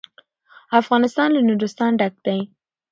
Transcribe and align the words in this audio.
افغانستان 0.81 1.27
له 1.35 1.41
نورستان 1.47 1.91
ډک 1.99 2.13
دی. 2.25 2.39